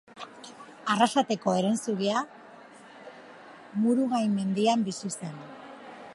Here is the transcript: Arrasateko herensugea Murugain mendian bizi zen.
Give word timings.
Arrasateko 0.93 1.53
herensugea 1.57 2.25
Murugain 3.85 4.35
mendian 4.41 4.89
bizi 4.91 5.15
zen. 5.17 5.41